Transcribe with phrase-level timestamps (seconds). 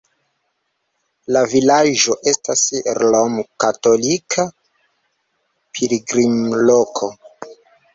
[1.37, 2.65] La vilaĝo estas
[3.03, 4.49] romkatolika
[5.79, 7.17] pilgrimloko.